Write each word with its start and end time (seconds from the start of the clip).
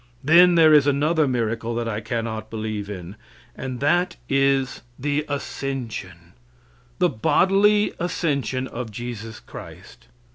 Then 0.23 0.55
there 0.55 0.73
is 0.73 0.87
another 0.87 1.27
miracle 1.27 1.75
that 1.75 1.87
I 1.87 1.99
cannot 2.01 2.49
believe 2.49 2.89
in, 2.89 3.17
and 3.55 3.79
that 3.81 4.15
is 4.27 4.81
the 4.97 5.23
ascension 5.29 6.33
the 6.97 7.07
bodily 7.07 7.93
ascension 7.99 8.67
of 8.67 8.89
Jesus 8.91 9.39
Christ. 9.39 10.07